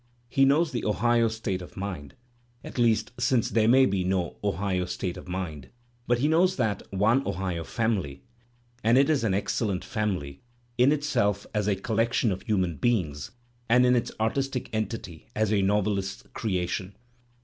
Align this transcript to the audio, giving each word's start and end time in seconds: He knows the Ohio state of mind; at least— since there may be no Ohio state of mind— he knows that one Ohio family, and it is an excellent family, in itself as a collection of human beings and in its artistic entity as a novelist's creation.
He 0.29 0.45
knows 0.45 0.71
the 0.71 0.83
Ohio 0.83 1.27
state 1.27 1.61
of 1.61 1.77
mind; 1.77 2.15
at 2.63 2.79
least— 2.79 3.11
since 3.29 3.49
there 3.51 3.67
may 3.67 3.85
be 3.85 4.03
no 4.03 4.35
Ohio 4.43 4.85
state 4.85 5.15
of 5.15 5.27
mind— 5.27 5.69
he 6.17 6.27
knows 6.27 6.55
that 6.55 6.81
one 6.91 7.21
Ohio 7.27 7.63
family, 7.63 8.23
and 8.83 8.97
it 8.97 9.11
is 9.11 9.23
an 9.23 9.35
excellent 9.35 9.85
family, 9.85 10.41
in 10.75 10.91
itself 10.91 11.45
as 11.53 11.67
a 11.67 11.75
collection 11.75 12.31
of 12.31 12.41
human 12.41 12.77
beings 12.77 13.29
and 13.69 13.85
in 13.85 13.95
its 13.95 14.11
artistic 14.19 14.71
entity 14.73 15.29
as 15.35 15.53
a 15.53 15.61
novelist's 15.61 16.23
creation. 16.33 16.95